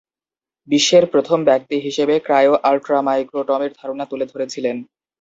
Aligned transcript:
বিশ্বের 0.67 1.03
প্রথম 1.13 1.39
ব্যক্তি 1.49 1.75
হিসেবে 1.79 2.15
ক্রায়ো-আল্ট্রামাইক্রোটমির 2.19 3.73
ধারণা 3.79 4.05
তুলে 4.11 4.25
ধরেছিলেন। 4.31 4.77